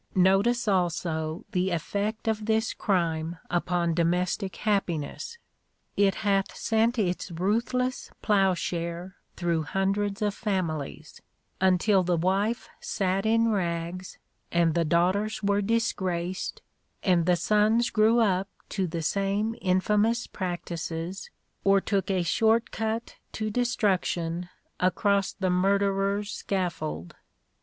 Notice 0.15 0.67
also 0.67 1.45
the 1.51 1.69
effect 1.69 2.27
of 2.27 2.47
this 2.47 2.73
crime 2.73 3.37
upon 3.51 3.93
domestic 3.93 4.55
happiness. 4.55 5.37
It 5.95 6.15
hath 6.25 6.55
sent 6.57 6.97
its 6.97 7.29
ruthless 7.29 8.09
ploughshare 8.23 9.17
through 9.37 9.61
hundreds 9.61 10.23
of 10.23 10.33
families, 10.33 11.21
until 11.59 12.01
the 12.01 12.17
wife 12.17 12.67
sat 12.79 13.27
in 13.27 13.49
rags, 13.49 14.17
and 14.51 14.73
the 14.73 14.85
daughters 14.85 15.43
were 15.43 15.61
disgraced, 15.61 16.63
and 17.03 17.27
the 17.27 17.35
sons 17.35 17.91
grew 17.91 18.17
up 18.17 18.47
to 18.69 18.87
the 18.87 19.03
same 19.03 19.55
infamous 19.61 20.25
practices, 20.25 21.29
or 21.63 21.79
took 21.79 22.09
a 22.09 22.23
short 22.23 22.71
cut 22.71 23.17
to 23.33 23.51
destruction 23.51 24.49
across 24.79 25.31
the 25.31 25.51
murderer's 25.51 26.31
scaffold. 26.31 27.13